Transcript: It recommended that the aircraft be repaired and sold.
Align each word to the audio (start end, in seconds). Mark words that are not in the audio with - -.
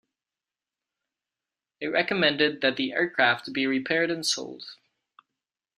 It 1.79 1.85
recommended 1.89 2.61
that 2.61 2.75
the 2.75 2.91
aircraft 2.91 3.53
be 3.53 3.67
repaired 3.67 4.09
and 4.09 4.25
sold. 4.25 4.63